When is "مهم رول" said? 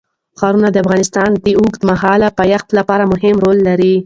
3.13-3.57